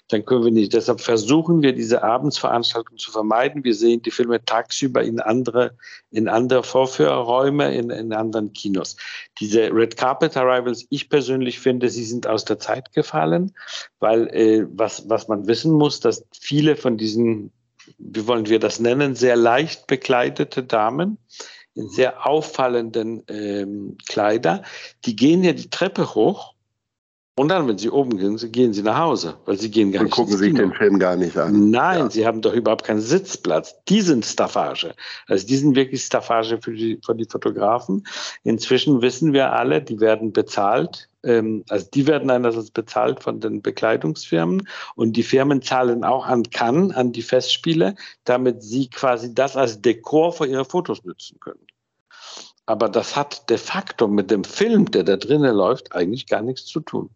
dann 0.09 0.25
können 0.25 0.45
wir 0.45 0.51
nicht. 0.51 0.73
Deshalb 0.73 1.01
versuchen 1.01 1.63
wir 1.63 1.73
diese 1.73 2.03
Abendsveranstaltung 2.03 2.99
zu 2.99 3.13
vermeiden. 3.13 3.63
Wir 3.63 3.75
sehen 3.75 4.03
die 4.03 4.11
Filme 4.11 4.45
tagsüber 4.45 5.03
in 5.03 5.21
andere, 5.21 5.77
in 6.11 6.29
andere 6.29 6.65
Vorführräume, 6.65 7.73
in, 7.73 7.91
in 7.91 8.13
anderen 8.13 8.53
Kinos. 8.53 8.97
Diese 9.39 9.73
Red 9.73 9.97
Carpet 9.97 10.37
Arrivals, 10.37 10.87
ich 10.91 11.09
persönlich 11.09 11.61
finde, 11.61 11.89
sie 11.89 12.05
sind 12.05 12.27
aus 12.27 12.45
der 12.45 12.59
Zeit 12.59 12.93
gefallen, 12.93 13.55
weil 14.01 14.27
äh, 14.35 14.67
was, 14.71 15.09
was 15.09 15.29
man 15.29 15.47
wissen 15.47 15.73
muss, 15.73 16.01
dass 16.01 16.27
viele 16.33 16.75
von 16.75 16.97
diesen, 16.97 17.53
wie 17.99 18.27
wollen 18.27 18.49
wir 18.49 18.59
das 18.59 18.81
nennen, 18.81 19.15
sehr 19.15 19.37
leicht 19.37 19.87
bekleidete 19.87 20.65
Damen, 20.65 21.19
sehr 21.77 22.27
auffallenden 22.27 23.23
ähm, 23.29 23.97
Kleider. 24.09 24.63
Die 25.05 25.15
gehen 25.15 25.45
ja 25.45 25.53
die 25.53 25.71
Treppe 25.71 26.15
hoch 26.15 26.57
und 27.39 27.49
dann, 27.49 27.69
wenn 27.69 27.77
sie 27.77 27.91
oben 27.91 28.17
gehen, 28.17 28.39
gehen 28.51 28.73
sie 28.73 28.83
nach 28.83 28.99
Hause, 28.99 29.37
weil 29.45 29.59
sie 29.59 29.71
gehen 29.71 29.93
gar 29.93 30.01
und 30.01 30.07
nicht. 30.07 30.19
Und 30.19 30.25
gucken 30.25 30.39
sich 30.39 30.55
den 30.55 30.73
Film 30.73 30.99
gar 30.99 31.17
nicht 31.17 31.37
an. 31.37 31.71
Nein, 31.71 31.99
ja. 31.99 32.11
sie 32.11 32.27
haben 32.27 32.41
doch 32.41 32.55
überhaupt 32.55 32.85
keinen 32.85 33.03
Sitzplatz. 33.03 33.77
Die 33.91 34.01
sind 34.01 34.25
Staffage. 34.25 34.95
Also 35.27 35.47
die 35.47 35.57
sind 35.57 35.77
wirklich 35.77 36.03
Staffage 36.03 36.59
für 36.63 36.73
die, 36.73 36.99
für 37.05 37.15
die 37.15 37.27
Fotografen. 37.27 38.07
Inzwischen 38.43 39.03
wissen 39.03 39.35
wir 39.35 39.53
alle, 39.53 39.83
die 39.83 40.01
werden 40.01 40.33
bezahlt. 40.33 41.11
Ähm, 41.25 41.63
also 41.69 41.87
die 41.93 42.07
werden 42.07 42.31
einerseits 42.31 42.71
bezahlt 42.71 43.23
von 43.23 43.39
den 43.39 43.61
Bekleidungsfirmen 43.61 44.67
und 44.95 45.15
die 45.15 45.23
Firmen 45.23 45.61
zahlen 45.61 46.05
auch 46.05 46.25
an 46.25 46.43
Cannes, 46.45 46.97
an 46.97 47.13
die 47.13 47.21
Festspiele, 47.21 47.97
damit 48.25 48.63
sie 48.63 48.89
quasi 48.89 49.35
das 49.35 49.59
als 49.59 49.83
Dekor 49.83 50.33
für 50.33 50.47
ihre 50.47 50.65
Fotos 50.65 51.05
nutzen 51.05 51.39
können. 51.39 51.66
Aber 52.67 52.89
das 52.89 53.17
hat 53.17 53.49
de 53.49 53.59
facto 53.59 54.09
mit 54.09 54.31
dem 54.31 54.45
Film, 54.45 54.91
der 54.91 55.05
da 55.05 55.17
drinnen 55.17 55.55
läuft, 55.55 55.95
eigentlich 55.95 56.27
gar 56.27 56.43
nichts 56.43 56.67
zu 56.67 56.81
tun 56.81 57.11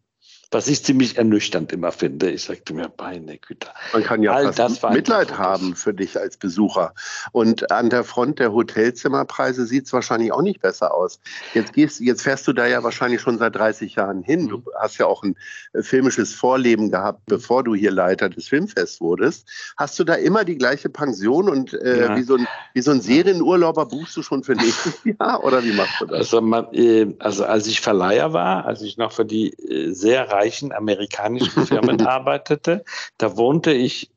was 0.50 0.67
ich 0.67 0.85
ziemlich 0.85 1.17
ernüchternd 1.17 1.73
immer 1.73 1.93
finde. 1.93 2.31
Ich 2.31 2.44
sagte 2.44 2.75
mir, 2.75 2.91
meine 2.99 3.38
Güte. 3.38 3.69
Man 3.93 4.02
kann 4.02 4.23
ja 4.23 4.32
All 4.32 4.52
fast 4.52 4.82
Mitleid 4.91 5.38
haben 5.38 5.76
für 5.76 5.94
dich 5.94 6.19
als 6.19 6.37
Besucher. 6.37 6.93
Und 7.31 7.70
an 7.70 7.88
der 7.88 8.02
Front 8.02 8.41
der 8.41 8.52
Hotelzimmerpreise 8.52 9.64
sieht 9.67 9.87
es 9.87 9.93
wahrscheinlich 9.93 10.32
auch 10.32 10.43
nicht 10.43 10.61
besser 10.61 10.93
aus. 10.93 11.20
Jetzt, 11.55 11.73
gehst, 11.73 12.00
jetzt 12.00 12.23
fährst 12.23 12.49
du 12.49 12.52
da 12.52 12.67
ja 12.67 12.82
wahrscheinlich 12.82 13.20
schon 13.20 13.38
seit 13.38 13.55
30 13.55 13.94
Jahren 13.94 14.23
hin. 14.23 14.49
Du 14.49 14.58
mhm. 14.58 14.64
hast 14.81 14.99
ja 14.99 15.06
auch 15.06 15.23
ein 15.23 15.37
äh, 15.73 15.82
filmisches 15.82 16.35
Vorleben 16.35 16.91
gehabt, 16.91 17.20
bevor 17.26 17.62
du 17.62 17.76
hier 17.76 17.93
Leiter 17.93 18.29
des 18.29 18.49
Filmfests 18.49 19.00
wurdest. 19.00 19.49
Hast 19.76 19.99
du 20.00 20.05
da 20.05 20.14
immer 20.14 20.44
die 20.44 20.58
gleiche 20.58 20.88
Pension 20.88 21.49
und 21.49 21.75
äh, 21.75 22.00
ja. 22.00 22.16
wie, 22.16 22.23
so 22.23 22.35
ein, 22.35 22.49
wie 22.75 22.80
so 22.80 22.90
ein 22.90 23.00
Serienurlauber 23.00 23.87
buchst 23.87 24.16
du 24.16 24.23
schon 24.23 24.42
für 24.42 24.54
nächstes 24.54 24.99
Jahr 25.21 25.45
oder 25.45 25.62
wie 25.62 25.73
machst 25.73 26.00
du 26.00 26.07
das? 26.07 26.19
Also, 26.19 26.40
man, 26.40 26.66
äh, 26.73 27.14
also 27.21 27.45
als 27.45 27.69
ich 27.69 27.80
Verleiher 27.80 28.33
war, 28.33 28.64
als 28.64 28.83
ich 28.83 28.97
noch 28.97 29.12
für 29.12 29.25
die 29.25 29.52
äh, 29.52 29.92
sehr 29.92 30.39
reichen 30.40 30.73
amerikanischen 30.73 31.66
Firmen 31.66 32.00
arbeitete. 32.00 32.85
Da 33.18 33.37
wohnte 33.37 33.73
ich 33.73 34.11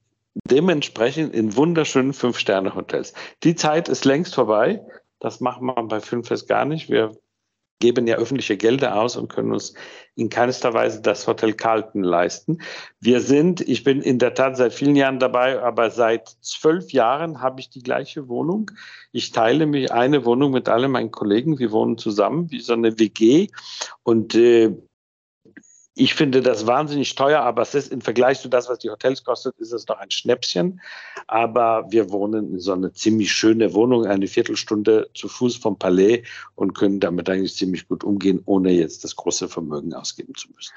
dementsprechend 0.50 1.34
in 1.34 1.56
wunderschönen 1.56 2.14
Fünf-Sterne-Hotels. 2.14 3.14
Die 3.44 3.56
Zeit 3.56 3.90
ist 3.90 4.06
längst 4.06 4.34
vorbei. 4.34 4.82
Das 5.20 5.40
macht 5.40 5.62
man 5.62 5.88
bei 5.88 6.00
Filmfest 6.00 6.48
gar 6.48 6.66
nicht. 6.66 6.90
Wir 6.90 7.16
geben 7.80 8.08
ja 8.08 8.16
öffentliche 8.16 8.56
Gelder 8.56 9.00
aus 9.00 9.18
und 9.18 9.28
können 9.28 9.52
uns 9.52 9.74
in 10.16 10.30
keinster 10.30 10.74
Weise 10.74 11.02
das 11.02 11.28
Hotel 11.28 11.54
Carlton 11.54 12.04
leisten. 12.04 12.60
Wir 13.00 13.20
sind, 13.20 13.62
ich 13.62 13.84
bin 13.84 14.02
in 14.02 14.20
der 14.20 14.34
Tat 14.34 14.56
seit 14.56 14.74
vielen 14.74 14.96
Jahren 14.96 15.20
dabei, 15.20 15.62
aber 15.62 15.90
seit 15.90 16.30
zwölf 16.42 16.94
Jahren 16.94 17.42
habe 17.42 17.60
ich 17.60 17.70
die 17.70 17.84
gleiche 17.84 18.30
Wohnung. 18.30 18.72
Ich 19.12 19.32
teile 19.32 19.66
mich 19.66 19.92
eine 19.92 20.24
Wohnung 20.24 20.52
mit 20.52 20.70
allen 20.70 20.92
meinen 20.92 21.12
Kollegen. 21.12 21.60
Wir 21.60 21.72
wohnen 21.72 21.98
zusammen 21.98 22.50
wie 22.52 22.62
so 22.62 22.74
eine 22.74 23.00
WG 23.00 23.50
und 24.04 24.34
äh, 24.36 24.72
ich 25.96 26.16
finde 26.16 26.42
das 26.42 26.66
wahnsinnig 26.66 27.14
teuer, 27.14 27.42
aber 27.42 27.62
es 27.62 27.76
ist 27.76 27.92
im 27.92 28.02
Vergleich 28.02 28.40
zu 28.40 28.50
das, 28.50 28.68
was 28.68 28.80
die 28.80 28.90
Hotels 28.90 29.24
kostet, 29.24 29.58
ist 29.60 29.72
es 29.72 29.88
noch 29.88 30.00
ein 30.00 30.10
Schnäppchen. 30.10 30.82
Aber 31.28 31.86
wir 31.90 32.10
wohnen 32.10 32.54
in 32.54 32.60
so 32.60 32.74
einer 32.74 32.94
ziemlich 32.94 33.32
schöne 33.32 33.74
Wohnung, 33.74 34.06
eine 34.08 34.28
Viertelstunde 34.28 35.10
zu 35.14 35.28
Fuß 35.28 35.58
vom 35.58 35.78
Palais 35.78 36.24
und 36.56 36.74
können 36.74 37.00
damit 37.00 37.30
eigentlich 37.30 37.56
ziemlich 37.56 37.88
gut 37.88 38.04
umgehen, 38.04 38.42
ohne 38.46 38.72
jetzt 38.72 39.04
das 39.04 39.16
große 39.16 39.48
Vermögen 39.48 39.94
ausgeben 39.94 40.34
zu 40.36 40.50
müssen. 40.56 40.74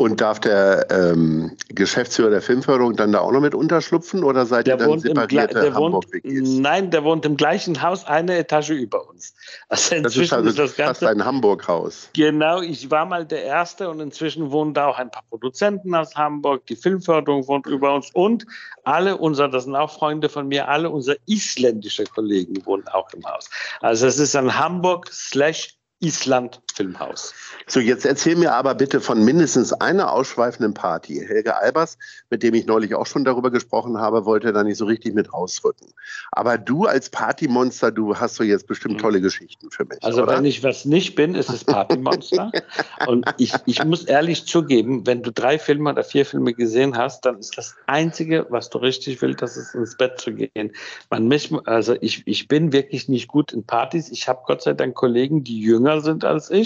Und 0.00 0.22
darf 0.22 0.40
der 0.40 0.86
ähm, 0.90 1.58
Geschäftsführer 1.68 2.30
der 2.30 2.40
Filmförderung 2.40 2.96
dann 2.96 3.12
da 3.12 3.18
auch 3.18 3.32
noch 3.32 3.42
mit 3.42 3.54
unterschlupfen 3.54 4.24
oder 4.24 4.46
seid 4.46 4.66
der 4.66 4.78
ihr 4.78 4.86
dann 4.86 4.98
separierte 4.98 5.74
Hamburg-WGs? 5.74 6.48
Nein, 6.58 6.90
der 6.90 7.04
wohnt 7.04 7.26
im 7.26 7.36
gleichen 7.36 7.82
Haus, 7.82 8.06
eine 8.06 8.38
Etage 8.38 8.70
über 8.70 9.06
uns. 9.10 9.34
Also 9.68 10.00
das 10.00 10.16
ist 10.16 10.32
also 10.32 10.48
ist 10.48 10.58
das 10.58 10.72
fast 10.72 11.04
ein 11.04 11.22
Hamburg-Haus. 11.22 12.08
Genau, 12.14 12.62
ich 12.62 12.90
war 12.90 13.04
mal 13.04 13.26
der 13.26 13.44
Erste 13.44 13.90
und 13.90 14.00
inzwischen 14.00 14.50
wohnen 14.50 14.72
da 14.72 14.86
auch 14.86 14.96
ein 14.96 15.10
paar 15.10 15.24
Produzenten 15.28 15.94
aus 15.94 16.16
Hamburg, 16.16 16.64
die 16.64 16.76
Filmförderung 16.76 17.46
wohnt 17.46 17.66
über 17.66 17.92
uns 17.92 18.08
und 18.14 18.46
alle 18.84 19.18
unsere, 19.18 19.50
das 19.50 19.64
sind 19.64 19.76
auch 19.76 19.92
Freunde 19.92 20.30
von 20.30 20.48
mir, 20.48 20.66
alle 20.66 20.88
unsere 20.88 21.18
isländische 21.26 22.04
Kollegen 22.04 22.64
wohnen 22.64 22.88
auch 22.88 23.12
im 23.12 23.22
Haus. 23.26 23.50
Also 23.82 24.06
es 24.06 24.18
ist 24.18 24.34
ein 24.34 24.58
Hamburg 24.58 25.10
slash 25.12 25.76
Island 26.02 26.62
Filmhaus. 26.70 27.34
So, 27.66 27.80
jetzt 27.80 28.04
erzähl 28.04 28.36
mir 28.36 28.54
aber 28.54 28.74
bitte 28.74 29.00
von 29.00 29.24
mindestens 29.24 29.72
einer 29.72 30.12
ausschweifenden 30.12 30.74
Party. 30.74 31.24
Helge 31.26 31.56
Albers, 31.56 31.98
mit 32.30 32.42
dem 32.42 32.54
ich 32.54 32.66
neulich 32.66 32.94
auch 32.94 33.06
schon 33.06 33.24
darüber 33.24 33.50
gesprochen 33.50 33.98
habe, 33.98 34.24
wollte 34.24 34.52
da 34.52 34.64
nicht 34.64 34.76
so 34.76 34.86
richtig 34.86 35.14
mit 35.14 35.32
rausrücken. 35.32 35.88
Aber 36.32 36.58
du 36.58 36.86
als 36.86 37.10
Partymonster, 37.10 37.92
du 37.92 38.16
hast 38.16 38.36
so 38.36 38.44
jetzt 38.44 38.66
bestimmt 38.66 38.94
mhm. 38.94 38.98
tolle 38.98 39.20
Geschichten 39.20 39.70
für 39.70 39.84
mich. 39.84 40.02
Also 40.02 40.22
oder? 40.22 40.36
wenn 40.36 40.44
ich 40.44 40.62
was 40.62 40.84
nicht 40.84 41.14
bin, 41.14 41.34
ist 41.34 41.50
es 41.50 41.64
Partymonster. 41.64 42.50
Und 43.06 43.26
ich, 43.38 43.52
ich 43.66 43.84
muss 43.84 44.04
ehrlich 44.04 44.46
zugeben, 44.46 45.06
wenn 45.06 45.22
du 45.22 45.30
drei 45.32 45.58
Filme 45.58 45.90
oder 45.90 46.04
vier 46.04 46.26
Filme 46.26 46.54
gesehen 46.54 46.96
hast, 46.96 47.24
dann 47.24 47.38
ist 47.38 47.56
das 47.58 47.76
Einzige, 47.86 48.46
was 48.50 48.70
du 48.70 48.78
richtig 48.78 49.20
willst, 49.22 49.42
das 49.42 49.56
ist 49.56 49.74
ins 49.74 49.96
Bett 49.96 50.20
zu 50.20 50.32
gehen. 50.32 50.72
Man 51.10 51.28
mich, 51.28 51.52
also 51.66 51.96
ich, 52.00 52.22
ich 52.26 52.48
bin 52.48 52.72
wirklich 52.72 53.08
nicht 53.08 53.28
gut 53.28 53.52
in 53.52 53.64
Partys. 53.64 54.10
Ich 54.10 54.28
habe 54.28 54.42
Gott 54.46 54.62
sei 54.62 54.72
Dank 54.72 54.94
Kollegen, 54.94 55.44
die 55.44 55.60
jünger 55.60 56.00
sind 56.00 56.24
als 56.24 56.50
ich 56.50 56.59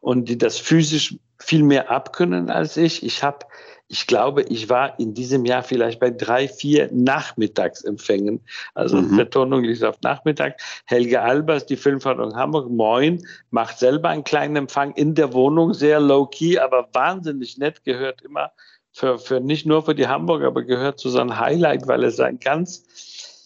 und 0.00 0.28
die 0.28 0.38
das 0.38 0.58
physisch 0.58 1.16
viel 1.38 1.62
mehr 1.62 1.90
abkönnen 1.90 2.50
als 2.50 2.76
ich. 2.76 3.04
Ich 3.04 3.22
habe, 3.22 3.46
ich 3.88 4.06
glaube, 4.06 4.42
ich 4.42 4.68
war 4.68 4.98
in 4.98 5.14
diesem 5.14 5.44
Jahr 5.44 5.62
vielleicht 5.62 6.00
bei 6.00 6.10
drei, 6.10 6.48
vier 6.48 6.88
Nachmittagsempfängen. 6.92 8.40
Also 8.74 8.96
mhm. 8.96 9.16
Betonung 9.16 9.64
liegt 9.64 9.84
auf 9.84 10.00
Nachmittag. 10.02 10.60
Helge 10.86 11.20
Albers, 11.20 11.66
die 11.66 11.76
Filmförderung 11.76 12.34
Hamburg, 12.34 12.70
moin, 12.70 13.22
macht 13.50 13.78
selber 13.78 14.08
einen 14.08 14.24
kleinen 14.24 14.56
Empfang 14.56 14.92
in 14.92 15.14
der 15.14 15.32
Wohnung, 15.32 15.74
sehr 15.74 16.00
low-key, 16.00 16.58
aber 16.58 16.88
wahnsinnig 16.92 17.58
nett, 17.58 17.84
gehört 17.84 18.22
immer 18.22 18.52
für, 18.92 19.18
für 19.18 19.40
nicht 19.40 19.66
nur 19.66 19.82
für 19.82 19.94
die 19.94 20.06
Hamburger, 20.06 20.48
aber 20.48 20.62
gehört 20.62 20.98
zu 20.98 21.08
seinem 21.08 21.38
Highlight, 21.38 21.86
weil 21.86 22.04
es 22.04 22.20
ein 22.20 22.38
ganz 22.38 22.84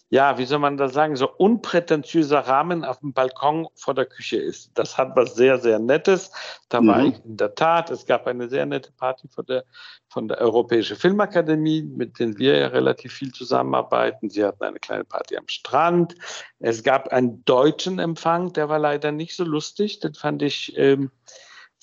ja, 0.09 0.37
wie 0.37 0.45
soll 0.45 0.59
man 0.59 0.77
das 0.77 0.93
sagen, 0.93 1.17
so 1.17 1.29
unprätentiöser 1.29 2.39
Rahmen 2.39 2.85
auf 2.85 2.99
dem 2.99 3.11
Balkon 3.11 3.67
vor 3.75 3.93
der 3.93 4.05
Küche 4.05 4.37
ist. 4.37 4.71
Das 4.75 4.97
hat 4.97 5.15
was 5.15 5.35
sehr, 5.35 5.59
sehr 5.59 5.79
Nettes. 5.79 6.31
Da 6.69 6.79
mhm. 6.79 6.87
war 6.87 7.03
ich 7.03 7.25
in 7.25 7.35
der 7.35 7.55
Tat. 7.55 7.91
Es 7.91 8.05
gab 8.05 8.25
eine 8.25 8.47
sehr 8.47 8.65
nette 8.65 8.91
Party 8.93 9.27
von 9.27 9.45
der, 9.45 9.65
von 10.07 10.29
der 10.29 10.37
Europäischen 10.39 10.95
Filmakademie, 10.95 11.83
mit 11.83 12.19
denen 12.19 12.37
wir 12.37 12.57
ja 12.57 12.67
relativ 12.67 13.13
viel 13.13 13.33
zusammenarbeiten. 13.33 14.29
Sie 14.29 14.45
hatten 14.45 14.63
eine 14.63 14.79
kleine 14.79 15.03
Party 15.03 15.35
am 15.35 15.47
Strand. 15.49 16.15
Es 16.59 16.83
gab 16.83 17.09
einen 17.09 17.43
deutschen 17.43 17.99
Empfang, 17.99 18.53
der 18.53 18.69
war 18.69 18.79
leider 18.79 19.11
nicht 19.11 19.35
so 19.35 19.43
lustig. 19.43 19.99
Den 19.99 20.13
fand 20.13 20.41
ich, 20.41 20.77
ähm, 20.77 21.11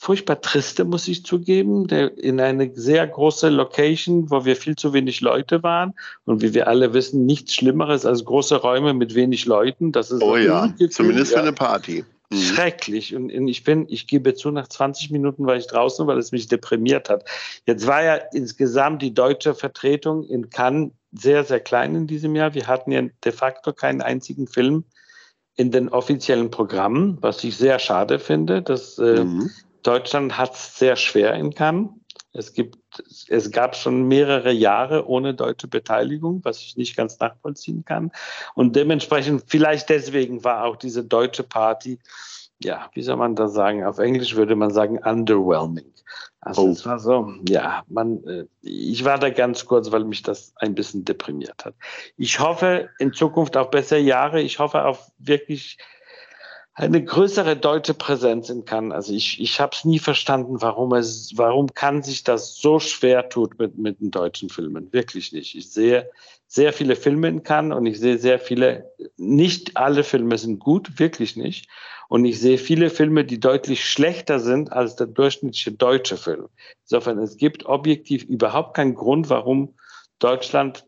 furchtbar 0.05 0.43
triste, 0.43 0.85
muss 0.85 1.09
ich 1.09 1.25
zugeben, 1.25 1.87
der 1.87 2.19
in 2.19 2.39
eine 2.39 2.71
sehr 2.75 3.07
große 3.07 3.49
Location, 3.49 4.31
wo 4.31 4.45
wir 4.45 4.55
viel 4.55 4.77
zu 4.77 4.93
wenig 4.93 5.23
Leute 5.23 5.63
waren 5.63 5.95
und 6.27 6.43
wie 6.43 6.53
wir 6.53 6.69
alle 6.69 6.93
wissen, 6.93 7.25
nichts 7.25 7.55
Schlimmeres 7.55 8.05
als 8.05 8.23
große 8.23 8.57
Räume 8.57 8.93
mit 8.93 9.15
wenig 9.15 9.47
Leuten. 9.47 9.93
Das 9.93 10.11
ist 10.11 10.23
oh 10.23 10.37
ja, 10.37 10.71
zumindest 10.91 11.33
für 11.33 11.41
eine 11.41 11.55
Party. 11.55 12.05
Mhm. 12.29 12.37
Schrecklich. 12.37 13.17
Und 13.17 13.31
ich 13.31 13.65
bin, 13.65 13.87
ich 13.89 14.07
gebe 14.07 14.35
zu, 14.35 14.51
nach 14.51 14.69
20 14.69 15.11
Minuten 15.11 15.47
war 15.47 15.57
ich 15.57 15.69
draußen, 15.69 16.07
weil 16.07 16.19
es 16.19 16.33
mich 16.33 16.49
deprimiert 16.49 17.09
hat. 17.09 17.25
Jetzt 17.67 17.87
war 17.87 18.05
ja 18.05 18.17
insgesamt 18.35 19.01
die 19.01 19.15
deutsche 19.15 19.55
Vertretung 19.55 20.25
in 20.25 20.51
Cannes 20.51 20.91
sehr, 21.13 21.45
sehr 21.45 21.61
klein 21.61 21.95
in 21.95 22.07
diesem 22.07 22.37
Jahr. 22.37 22.53
Wir 22.53 22.67
hatten 22.67 22.93
ja 22.93 23.01
de 23.25 23.33
facto 23.33 23.73
keinen 23.73 24.03
einzigen 24.03 24.49
Film 24.49 24.85
in 25.57 25.71
den 25.71 25.89
offiziellen 25.89 26.51
Programmen, 26.51 27.17
was 27.23 27.43
ich 27.43 27.57
sehr 27.57 27.79
schade 27.79 28.19
finde. 28.19 28.61
dass 28.61 28.99
äh, 28.99 29.25
mhm. 29.25 29.51
Deutschland 29.85 30.37
hat 30.37 30.55
es 30.55 30.77
sehr 30.79 30.97
schwer 30.97 31.35
in 31.35 31.55
Cannes. 31.55 31.91
Es, 32.33 32.53
gibt, 32.53 32.77
es 33.29 33.51
gab 33.53 33.77
schon 33.77 34.09
mehrere 34.09 34.51
Jahre 34.51 35.09
ohne 35.09 35.35
deutsche 35.35 35.69
Beteiligung, 35.69 36.41
was 36.43 36.61
ich 36.61 36.77
nicht 36.77 36.97
ganz 36.97 37.21
nachvollziehen 37.21 37.85
kann. 37.85 38.11
Und 38.55 38.75
dementsprechend, 38.75 39.45
vielleicht 39.47 39.89
deswegen 39.89 40.43
war 40.43 40.65
auch 40.65 40.75
diese 40.75 41.05
deutsche 41.05 41.45
Party, 41.45 42.01
ja, 42.59 42.91
wie 42.95 43.03
soll 43.03 43.17
man 43.17 43.37
das 43.37 43.53
sagen? 43.53 43.85
Auf 43.85 43.99
Englisch 43.99 44.35
würde 44.35 44.57
man 44.57 44.71
sagen, 44.71 44.99
underwhelming. 44.99 45.93
Also 46.41 46.63
oh. 46.63 46.71
es 46.71 46.85
war 46.85 46.99
so, 46.99 47.33
ja, 47.49 47.85
man, 47.89 48.23
äh, 48.25 48.45
ich 48.61 49.05
war 49.05 49.19
da 49.19 49.31
ganz 49.31 49.65
kurz, 49.65 49.91
weil 49.93 50.05
mich 50.05 50.23
das 50.23 50.53
ein 50.57 50.75
bisschen 50.75 51.05
deprimiert 51.05 51.65
hat. 51.65 51.75
Ich 52.17 52.39
hoffe 52.39 52.91
in 52.99 53.13
Zukunft 53.13 53.57
auf 53.57 53.71
bessere 53.71 54.01
Jahre. 54.01 54.43
Ich 54.43 54.59
hoffe 54.59 54.85
auf 54.85 55.11
wirklich 55.19 55.79
eine 56.75 57.05
größere 57.05 57.57
deutsche 57.57 57.95
Präsenz 57.95 58.51
in 58.51 58.65
Cannes. 58.65 58.93
Also 58.93 59.13
ich, 59.13 59.41
ich 59.41 59.61
habe 59.61 59.75
es 59.75 59.85
nie 59.85 60.01
verstanden, 60.01 60.61
warum 60.61 60.93
es, 60.93 61.33
warum 61.37 61.73
kann 61.73 62.03
sich 62.03 62.25
das 62.25 62.57
so 62.57 62.81
schwer 62.81 63.29
tut 63.29 63.59
mit, 63.59 63.79
mit 63.79 64.01
den 64.01 64.11
deutschen 64.11 64.49
Filmen. 64.49 64.93
Wirklich 64.93 65.33
nicht. 65.33 65.55
Ich 65.55 65.71
sehe 65.71 66.11
sehr 66.49 66.73
viele 66.73 66.97
Filme 66.97 67.29
in 67.29 67.45
Cannes 67.45 67.77
und 67.77 67.87
ich 67.87 68.01
sehe 68.01 68.19
sehr 68.19 68.41
viele, 68.41 68.93
nicht 69.17 69.77
alle 69.77 70.03
Filme 70.03 70.37
sind 70.37 70.59
gut, 70.59 70.99
wirklich 70.99 71.37
nicht. 71.37 71.69
Und 72.09 72.25
ich 72.25 72.41
sehe 72.41 72.59
viele 72.59 72.91
Filme, 72.91 73.25
die 73.25 73.41
deutlich 73.41 73.89
schlechter 73.89 74.41
sind 74.41 74.73
als 74.73 74.97
der 74.97 75.07
durchschnittliche 75.07 75.73
deutsche 75.73 76.17
Film. 76.17 76.49
Insofern, 76.83 77.19
es 77.19 77.37
gibt 77.37 77.67
objektiv 77.67 78.25
überhaupt 78.25 78.75
keinen 78.75 78.95
Grund, 78.95 79.31
warum 79.31 79.75
Deutschland 80.19 80.85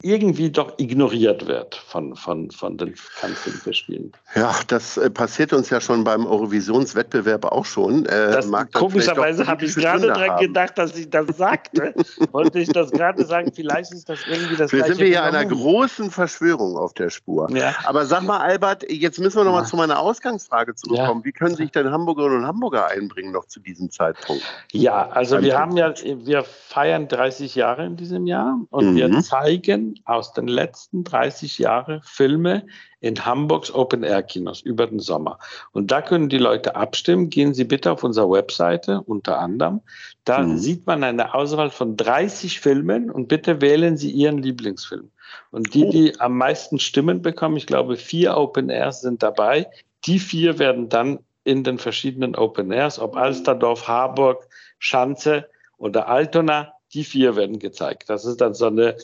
irgendwie 0.00 0.50
doch 0.50 0.78
ignoriert 0.78 1.48
wird 1.48 1.74
von, 1.74 2.14
von, 2.14 2.52
von 2.52 2.76
den 2.76 2.94
Filmfestspielen. 2.94 4.12
Ja, 4.36 4.54
das 4.68 4.96
äh, 4.96 5.10
passiert 5.10 5.52
uns 5.52 5.70
ja 5.70 5.80
schon 5.80 6.04
beim 6.04 6.24
Eurovisionswettbewerb 6.24 7.44
auch 7.46 7.64
schon. 7.64 8.06
Äh, 8.06 8.30
das, 8.30 8.48
komischerweise 8.72 9.44
habe 9.48 9.64
ich 9.64 9.74
gerade 9.74 10.06
daran 10.06 10.38
gedacht, 10.38 10.78
dass 10.78 10.96
ich 10.96 11.10
das 11.10 11.36
sagte. 11.36 11.94
Wollte 12.30 12.60
ich 12.60 12.68
das 12.68 12.92
gerade 12.92 13.24
sagen, 13.24 13.50
vielleicht 13.52 13.92
ist 13.92 14.08
das 14.08 14.20
irgendwie 14.30 14.54
das 14.54 14.72
Wir 14.72 14.84
sind 14.84 14.98
wir 14.98 15.06
hier 15.08 15.24
einer 15.24 15.44
großen 15.44 16.12
Verschwörung 16.12 16.76
auf 16.76 16.94
der 16.94 17.10
Spur. 17.10 17.50
Ja. 17.50 17.74
Aber 17.84 18.06
sag 18.06 18.22
mal, 18.22 18.38
Albert, 18.38 18.88
jetzt 18.88 19.18
müssen 19.18 19.38
wir 19.38 19.44
noch 19.44 19.52
mal 19.52 19.64
zu 19.64 19.76
meiner 19.76 19.98
Ausgangsfrage 19.98 20.76
zurückkommen. 20.76 21.22
Ja. 21.22 21.24
Wie 21.24 21.32
können 21.32 21.56
sich 21.56 21.72
denn 21.72 21.90
Hamburgerinnen 21.90 22.38
und 22.38 22.46
Hamburger 22.46 22.86
einbringen 22.86 23.32
noch 23.32 23.46
zu 23.46 23.58
diesem 23.58 23.90
Zeitpunkt? 23.90 24.44
Ja, 24.70 25.08
also 25.08 25.42
wir 25.42 25.58
haben 25.58 25.76
ja, 25.76 25.92
wir 26.04 26.44
feiern 26.44 27.08
30 27.08 27.56
Jahre 27.56 27.84
in 27.84 27.96
diesem 27.96 28.28
Jahr 28.28 28.60
und 28.70 28.92
mhm. 28.92 28.96
wir 28.96 29.20
zeigen 29.22 29.87
aus 30.04 30.32
den 30.32 30.48
letzten 30.48 31.04
30 31.04 31.58
Jahren 31.58 32.00
Filme 32.02 32.66
in 33.00 33.24
Hamburgs 33.24 33.72
Open 33.72 34.02
Air 34.02 34.22
Kinos 34.22 34.60
über 34.60 34.86
den 34.86 34.98
Sommer. 34.98 35.38
Und 35.72 35.90
da 35.90 36.02
können 36.02 36.28
die 36.28 36.38
Leute 36.38 36.76
abstimmen. 36.76 37.30
Gehen 37.30 37.54
Sie 37.54 37.64
bitte 37.64 37.92
auf 37.92 38.02
unsere 38.02 38.30
Webseite 38.30 39.02
unter 39.02 39.38
anderem. 39.38 39.80
Da 40.24 40.40
mhm. 40.40 40.58
sieht 40.58 40.86
man 40.86 41.04
eine 41.04 41.34
Auswahl 41.34 41.70
von 41.70 41.96
30 41.96 42.60
Filmen 42.60 43.10
und 43.10 43.28
bitte 43.28 43.60
wählen 43.60 43.96
Sie 43.96 44.10
Ihren 44.10 44.38
Lieblingsfilm. 44.38 45.10
Und 45.50 45.74
die, 45.74 45.88
die 45.88 46.20
am 46.20 46.36
meisten 46.36 46.78
Stimmen 46.78 47.22
bekommen, 47.22 47.56
ich 47.56 47.66
glaube, 47.66 47.96
vier 47.96 48.36
Open 48.36 48.70
Airs 48.70 49.00
sind 49.00 49.22
dabei. 49.22 49.68
Die 50.06 50.18
vier 50.18 50.58
werden 50.58 50.88
dann 50.88 51.20
in 51.44 51.64
den 51.64 51.78
verschiedenen 51.78 52.34
Open 52.36 52.70
Airs, 52.72 52.98
ob 52.98 53.16
Alsterdorf, 53.16 53.88
Harburg, 53.88 54.46
Schanze 54.78 55.48
oder 55.76 56.08
Altona, 56.08 56.74
die 56.92 57.04
vier 57.04 57.36
werden 57.36 57.58
gezeigt. 57.58 58.10
Das 58.10 58.24
ist 58.24 58.40
dann 58.40 58.54
so 58.54 58.66
eine 58.66 58.96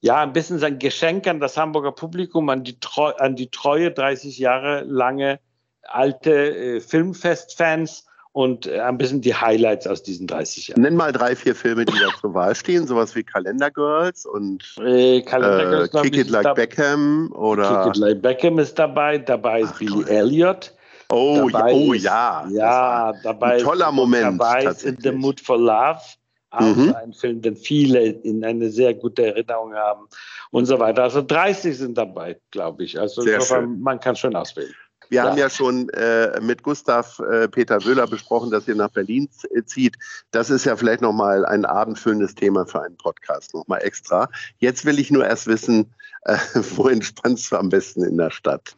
ja, 0.00 0.22
ein 0.22 0.32
bisschen 0.32 0.58
sein 0.58 0.78
Geschenk 0.78 1.26
an 1.26 1.40
das 1.40 1.56
Hamburger 1.56 1.92
Publikum, 1.92 2.48
an 2.48 2.64
die, 2.64 2.78
Treu, 2.78 3.12
an 3.18 3.36
die 3.36 3.50
treue 3.50 3.90
30 3.90 4.38
Jahre 4.38 4.82
lange 4.84 5.40
alte 5.82 6.32
äh, 6.32 6.80
Filmfestfans 6.80 8.04
und 8.32 8.66
äh, 8.66 8.80
ein 8.80 8.98
bisschen 8.98 9.20
die 9.20 9.34
Highlights 9.34 9.86
aus 9.86 10.02
diesen 10.02 10.26
30 10.26 10.68
Jahren. 10.68 10.82
Nenn 10.82 10.94
mal 10.94 11.12
drei, 11.12 11.34
vier 11.34 11.54
Filme, 11.54 11.84
die 11.84 11.98
da 11.98 12.08
zur 12.20 12.34
Wahl 12.34 12.54
stehen, 12.54 12.86
sowas 12.86 13.16
wie 13.16 13.24
Calendar 13.24 13.70
Girls 13.70 14.26
und 14.26 14.76
äh, 14.80 15.22
Calendar 15.22 15.88
Girls, 15.88 15.94
äh, 15.94 16.02
Kick 16.02 16.16
It 16.16 16.30
Like 16.30 16.54
Beckham 16.54 17.32
oder 17.32 17.84
Kick 17.84 17.96
It 17.96 17.96
Like 17.96 18.22
Beckham 18.22 18.58
ist 18.58 18.78
dabei, 18.78 19.18
dabei 19.18 19.62
ist 19.62 19.72
Ach, 19.74 19.78
Billy 19.78 20.04
toll. 20.04 20.08
Elliot. 20.08 20.74
Oh, 21.10 21.48
dabei 21.50 21.72
oh 21.72 21.92
ist, 21.94 22.04
ja. 22.04 22.46
Ja, 22.50 23.12
dabei 23.22 23.54
ein 23.54 23.62
toller 23.62 23.90
Moment. 23.90 24.38
Dabei 24.38 24.64
ist 24.64 24.84
In 24.84 24.98
the 25.00 25.10
Mood 25.10 25.40
for 25.40 25.58
Love 25.58 26.00
auch 26.50 26.76
mhm. 26.76 26.94
ein 26.94 27.12
Film, 27.12 27.42
den 27.42 27.56
viele 27.56 28.00
in 28.06 28.44
eine 28.44 28.70
sehr 28.70 28.94
gute 28.94 29.26
Erinnerung 29.26 29.74
haben 29.74 30.08
und 30.50 30.66
so 30.66 30.78
weiter. 30.78 31.04
Also 31.04 31.22
30 31.22 31.76
sind 31.76 31.98
dabei, 31.98 32.38
glaube 32.50 32.84
ich. 32.84 32.98
Also 32.98 33.22
insofern, 33.22 33.80
man 33.80 34.00
kann 34.00 34.16
schon 34.16 34.34
auswählen. 34.34 34.74
Wir 35.10 35.16
ja. 35.16 35.24
haben 35.24 35.38
ja 35.38 35.48
schon 35.48 35.88
äh, 35.90 36.38
mit 36.40 36.62
Gustav 36.62 37.18
äh, 37.20 37.48
Peter 37.48 37.82
Wöhler 37.84 38.06
besprochen, 38.06 38.50
dass 38.50 38.68
ihr 38.68 38.74
nach 38.74 38.90
Berlin 38.90 39.28
äh, 39.54 39.62
zieht. 39.64 39.96
Das 40.32 40.50
ist 40.50 40.64
ja 40.64 40.76
vielleicht 40.76 41.00
nochmal 41.00 41.46
ein 41.46 41.64
abendfüllendes 41.64 42.34
Thema 42.34 42.66
für 42.66 42.82
einen 42.82 42.96
Podcast, 42.96 43.54
nochmal 43.54 43.82
extra. 43.82 44.28
Jetzt 44.58 44.84
will 44.84 44.98
ich 44.98 45.10
nur 45.10 45.26
erst 45.26 45.46
wissen, 45.46 45.94
äh, 46.22 46.36
wo 46.76 46.88
entspannst 46.88 47.50
du 47.50 47.56
am 47.56 47.68
besten 47.70 48.04
in 48.04 48.18
der 48.18 48.30
Stadt? 48.30 48.74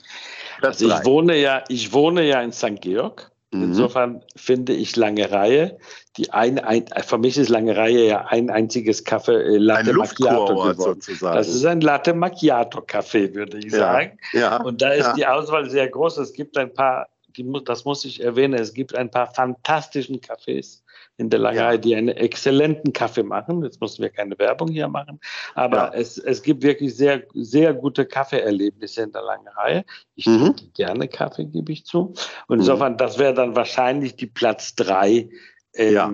also 0.62 0.88
ich 0.88 1.04
wohne 1.04 1.36
ja, 1.36 1.64
ich 1.68 1.92
wohne 1.92 2.22
ja 2.22 2.40
in 2.42 2.52
St. 2.52 2.80
Georg. 2.80 3.30
Mhm. 3.52 3.64
Insofern 3.64 4.22
finde 4.36 4.72
ich 4.72 4.94
lange 4.94 5.30
Reihe. 5.30 5.78
Die 6.16 6.30
ein, 6.32 6.58
ein, 6.60 6.84
für 7.04 7.18
mich 7.18 7.36
ist 7.36 7.48
lange 7.48 7.76
Reihe 7.76 8.06
ja 8.06 8.24
ein 8.26 8.48
einziges 8.48 9.04
Kaffee 9.04 9.32
äh, 9.34 9.58
Latte 9.58 9.90
ein 9.90 9.96
Macchiato 9.96 10.72
sozusagen. 10.74 11.36
Das 11.36 11.48
ist 11.48 11.64
ein 11.64 11.80
Latte 11.80 12.14
Macchiato 12.14 12.80
Kaffee, 12.82 13.34
würde 13.34 13.58
ich 13.58 13.72
Ja, 13.72 13.78
sagen. 13.78 14.18
ja, 14.32 14.62
Und 14.62 14.82
da 14.82 14.90
ist 14.90 15.06
ja. 15.06 15.12
die 15.14 15.26
Auswahl 15.26 15.68
sehr 15.68 15.88
groß. 15.88 16.18
Es 16.18 16.32
gibt 16.32 16.56
ein 16.56 16.72
paar, 16.72 17.08
die, 17.36 17.44
das 17.64 17.84
muss 17.84 18.04
ich 18.04 18.22
erwähnen, 18.22 18.54
es 18.54 18.72
gibt 18.72 18.94
ein 18.94 19.10
paar 19.10 19.32
fantastischen 19.34 20.20
Cafés 20.20 20.80
in 21.20 21.28
der 21.28 21.38
Langerei, 21.38 21.72
Ja. 21.72 21.76
die 21.78 21.94
einen 21.94 22.08
exzellenten 22.08 22.94
Kaffee 22.94 23.22
machen. 23.22 23.62
Jetzt 23.62 23.80
müssen 23.80 24.00
wir 24.02 24.08
keine 24.08 24.38
Werbung 24.38 24.68
hier 24.68 24.88
machen. 24.88 25.20
Aber 25.54 25.76
Ja. 25.76 25.92
es, 25.94 26.16
es 26.16 26.42
gibt 26.42 26.62
wirklich 26.62 26.96
sehr, 26.96 27.22
sehr 27.34 27.74
gute 27.74 28.06
Kaffeeerlebnisse 28.06 29.02
in 29.02 29.12
der 29.12 29.22
Langerei. 29.22 29.84
Ich 30.16 30.26
Mhm. 30.26 30.56
trinke 30.56 30.64
gerne 30.74 31.08
Kaffee, 31.08 31.44
gebe 31.44 31.72
ich 31.72 31.84
zu. 31.84 32.14
Und 32.48 32.60
insofern, 32.60 32.96
das 32.96 33.18
wäre 33.18 33.34
dann 33.34 33.54
wahrscheinlich 33.54 34.16
die 34.16 34.26
Platz 34.26 34.74
drei, 34.74 35.28
ähm, 35.74 35.92
Ja. 35.94 36.10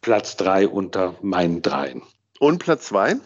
Platz 0.00 0.36
drei 0.36 0.66
unter 0.66 1.14
meinen 1.20 1.60
dreien. 1.60 2.02
Und 2.40 2.58
Platz 2.58 2.86
zwei? 2.86 3.16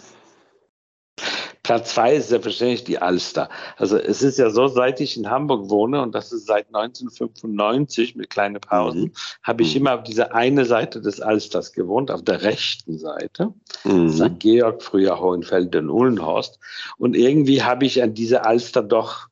Platz 1.63 1.95
zwei 1.95 2.15
ist 2.15 2.29
selbstverständlich 2.31 2.85
die 2.85 2.99
Alster. 2.99 3.49
Also 3.77 3.97
es 3.97 4.23
ist 4.23 4.39
ja 4.39 4.51
so, 4.51 4.67
seit 4.67 5.01
ich 5.01 5.17
in 5.17 5.31
Hamburg 5.31 5.71
wohne, 5.71 6.03
und 6.03 6.15
das 6.15 6.33
ist 6.33 6.47
seit 6.47 6.67
1995 6.75 8.17
mit 8.17 8.31
kleinen 8.31 8.61
Pausen, 8.61 9.03
Mhm. 9.03 9.13
habe 9.43 9.63
ich 9.63 9.75
Mhm. 9.75 9.81
immer 9.83 9.95
auf 9.95 10.03
dieser 10.03 10.35
eine 10.35 10.65
Seite 10.65 11.01
des 11.01 11.21
Alsters 11.21 11.73
gewohnt, 11.73 12.11
auf 12.11 12.23
der 12.23 12.43
rechten 12.43 12.99
Seite. 12.99 13.53
Mhm. 13.85 14.11
St. 14.11 14.39
Georg, 14.41 14.83
früher 14.83 15.21
Hohenfelde 15.21 15.79
und 15.79 15.91
Uhlenhorst. 15.91 16.59
Und 16.99 17.15
irgendwie 17.17 17.63
habe 17.63 17.85
ich 17.85 18.03
an 18.03 18.15
diese 18.15 18.45
Alster 18.45 18.83
doch 18.83 19.29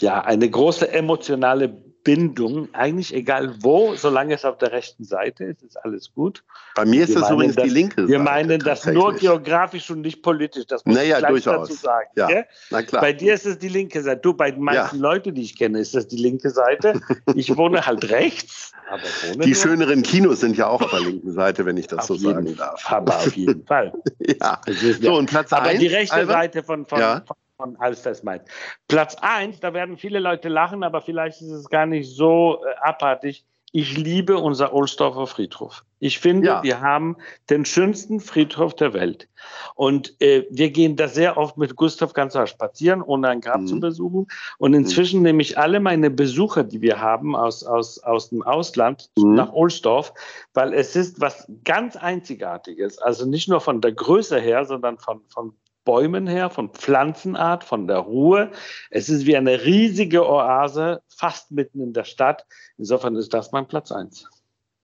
ja 0.00 0.20
eine 0.22 0.50
große 0.50 0.90
emotionale 0.92 1.85
Bindung. 2.06 2.68
Eigentlich 2.72 3.12
egal 3.14 3.54
wo, 3.60 3.94
solange 3.94 4.34
es 4.34 4.44
auf 4.44 4.56
der 4.58 4.72
rechten 4.72 5.04
Seite 5.04 5.44
ist, 5.44 5.62
ist 5.62 5.76
alles 5.84 6.12
gut. 6.14 6.42
Bei 6.74 6.84
mir 6.86 7.02
ist 7.04 7.10
Wir 7.14 7.20
das 7.20 7.30
übrigens 7.30 7.56
die 7.56 7.68
linke 7.68 8.08
Wir 8.08 8.18
Seite, 8.18 8.22
meinen 8.22 8.58
das 8.60 8.86
nur 8.86 9.14
geografisch 9.14 9.90
und 9.90 10.00
nicht 10.00 10.22
politisch. 10.22 10.66
Das 10.66 10.84
muss 10.84 10.94
Naja, 10.96 11.14
ich 11.16 11.18
gleich 11.26 11.30
durchaus. 11.44 11.68
dazu 11.68 11.80
sagen. 11.80 12.08
Ja? 12.16 12.28
Na 12.70 12.82
klar. 12.82 13.02
Bei 13.02 13.12
dir 13.12 13.34
ist 13.34 13.44
es 13.44 13.58
die 13.58 13.68
linke 13.68 14.02
Seite. 14.02 14.20
Du, 14.22 14.32
bei 14.34 14.50
den 14.50 14.62
meisten 14.62 14.98
Leuten, 14.98 15.34
die 15.34 15.42
ich 15.42 15.56
kenne, 15.58 15.80
ist 15.80 15.94
das 15.94 16.06
die 16.08 16.16
linke 16.16 16.48
Seite. 16.50 17.00
Ich 17.34 17.54
wohne 17.56 17.84
halt 17.86 18.08
rechts. 18.10 18.72
Aber 18.88 19.02
wohne 19.28 19.44
die 19.44 19.54
schöneren 19.54 20.02
Kinos 20.02 20.40
sind 20.40 20.56
ja 20.56 20.68
auch 20.68 20.80
auf 20.80 20.90
der 20.90 21.00
linken 21.00 21.32
Seite, 21.32 21.66
wenn 21.66 21.76
ich 21.76 21.88
das 21.88 21.98
auf 21.98 22.06
so 22.06 22.14
sagen 22.30 22.54
darf. 22.56 22.82
Aber 22.90 23.16
auf 23.16 23.36
jeden 23.36 23.64
Fall. 23.66 23.92
Ja. 24.40 24.60
Ist 24.66 25.02
So, 25.02 25.08
ja- 25.10 25.12
und 25.18 25.26
Platz 25.28 25.52
Aber 25.52 25.66
eins, 25.66 25.80
die 25.80 25.88
rechte 25.88 26.14
Albert? 26.14 26.36
Seite 26.36 26.62
von, 26.62 26.86
von, 26.86 27.00
Ja. 27.00 27.22
von, 27.26 27.36
von 27.56 27.76
Alster 27.76 28.10
ist 28.10 28.24
meins. 28.24 28.42
Platz 28.88 29.16
eins, 29.20 29.60
da 29.60 29.72
werden 29.72 29.96
viele 29.96 30.18
Leute 30.18 30.48
lachen, 30.48 30.82
aber 30.82 31.00
vielleicht 31.00 31.40
ist 31.40 31.50
es 31.50 31.68
gar 31.68 31.86
nicht 31.86 32.14
so 32.14 32.62
äh, 32.64 32.74
abartig. 32.82 33.44
Ich 33.72 33.96
liebe 33.98 34.38
unser 34.38 34.72
Ohlsdorfer 34.72 35.26
Friedhof. 35.26 35.84
Ich 35.98 36.18
finde, 36.18 36.46
Ja. 36.46 36.62
wir 36.62 36.80
haben 36.80 37.16
den 37.50 37.64
schönsten 37.64 38.20
Friedhof 38.20 38.74
der 38.74 38.94
Welt. 38.94 39.28
Und 39.74 40.18
äh, 40.22 40.46
wir 40.50 40.70
gehen 40.70 40.96
da 40.96 41.08
sehr 41.08 41.36
oft 41.36 41.58
mit 41.58 41.76
Gustav 41.76 42.12
Ganzer 42.14 42.46
spazieren, 42.46 43.02
ohne 43.02 43.28
ein 43.28 43.40
Grab 43.40 43.62
Mhm. 43.62 43.66
zu 43.66 43.80
besuchen. 43.80 44.28
Und 44.58 44.72
inzwischen 44.72 45.22
nehme 45.22 45.42
ich 45.42 45.58
alle 45.58 45.80
meine 45.80 46.10
Besucher, 46.10 46.62
die 46.64 46.80
wir 46.80 47.00
haben 47.00 47.34
aus, 47.34 47.64
aus, 47.64 47.98
aus 47.98 48.30
dem 48.30 48.42
Ausland, 48.42 49.10
Mhm. 49.18 49.34
nach 49.34 49.52
Ohlsdorf, 49.52 50.12
weil 50.54 50.72
es 50.72 50.94
ist 50.96 51.20
was 51.20 51.50
ganz 51.64 51.96
Einzigartiges. 51.96 52.98
Also 52.98 53.26
nicht 53.26 53.48
nur 53.48 53.60
von 53.60 53.80
der 53.80 53.92
Größe 53.92 54.38
her, 54.38 54.64
sondern 54.64 54.96
von, 54.98 55.22
von 55.28 55.54
Bäumen 55.86 56.26
her, 56.26 56.50
von 56.50 56.68
Pflanzenart, 56.68 57.64
von 57.64 57.86
der 57.86 58.00
Ruhe. 58.00 58.50
Es 58.90 59.08
ist 59.08 59.24
wie 59.24 59.38
eine 59.38 59.64
riesige 59.64 60.28
Oase, 60.28 61.00
fast 61.08 61.50
mitten 61.50 61.80
in 61.80 61.94
der 61.94 62.04
Stadt. 62.04 62.44
Insofern 62.76 63.16
ist 63.16 63.32
das 63.32 63.52
mein 63.52 63.66
Platz 63.66 63.90
eins. 63.90 64.28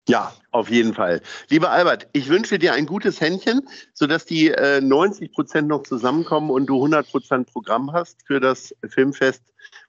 Ja, 0.07 0.31
auf 0.51 0.69
jeden 0.69 0.93
Fall. 0.93 1.21
Lieber 1.49 1.71
Albert, 1.71 2.07
ich 2.13 2.29
wünsche 2.29 2.57
dir 2.57 2.73
ein 2.73 2.85
gutes 2.85 3.19
Händchen, 3.21 3.67
sodass 3.93 4.25
die 4.25 4.49
äh, 4.49 4.81
90 4.81 5.31
Prozent 5.31 5.67
noch 5.67 5.83
zusammenkommen 5.83 6.49
und 6.49 6.67
du 6.67 6.75
100 6.75 7.09
Prozent 7.09 7.51
Programm 7.51 7.91
hast 7.91 8.25
für 8.25 8.39
das 8.39 8.75
Filmfest, 8.87 9.43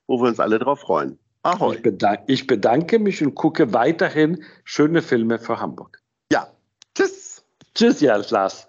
wo 0.07 0.21
wir 0.21 0.29
uns 0.29 0.41
alle 0.41 0.59
drauf 0.59 0.81
freuen. 0.81 1.19
Ahoi. 1.43 1.77
Ich 1.77 1.83
bedanke, 1.83 2.23
ich 2.27 2.47
bedanke 2.47 2.99
mich 2.99 3.23
und 3.23 3.35
gucke 3.35 3.73
weiterhin 3.73 4.45
schöne 4.65 5.03
Filme 5.03 5.39
für 5.39 5.59
Hamburg. 5.59 6.01
Ja, 6.31 6.49
tschüss. 6.95 7.43
Tschüss, 7.75 8.01
ja, 8.01 8.17
Lars. 8.17 8.69